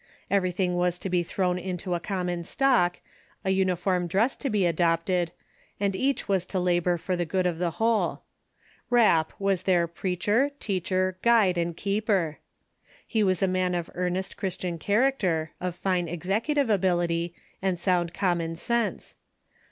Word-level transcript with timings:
Everything 0.31 0.73
was 0.77 0.97
to 0.97 1.11
be 1.11 1.21
thrown 1.21 1.59
into 1.59 1.93
a 1.93 1.99
common 1.99 2.43
stock, 2.43 2.97
a 3.45 3.51
uniform 3.51 4.07
dress 4.07 4.35
to 4.35 4.49
be 4.49 4.65
adopted, 4.65 5.31
and 5.79 5.95
each 5.95 6.27
was 6.27 6.43
to 6.43 6.59
labor 6.59 6.97
for 6.97 7.15
the 7.15 7.23
good 7.23 7.45
of 7.45 7.59
the 7.59 7.69
whole. 7.77 8.23
Rapp 8.89 9.31
was 9.37 9.61
their" 9.61 9.87
preacher, 9.87 10.49
teacher, 10.59 11.19
guide, 11.21 11.55
and 11.55 11.77
keep 11.77 12.09
er." 12.09 12.39
He 13.05 13.21
was 13.21 13.43
a 13.43 13.47
man 13.47 13.75
of 13.75 13.91
earnest 13.93 14.37
Christian 14.37 14.79
character, 14.79 15.51
of 15.61 15.75
fine 15.75 16.07
executive 16.07 16.67
ability, 16.71 17.35
and 17.61 17.79
sound 17.79 18.11
common 18.11 18.55
sense. 18.55 19.13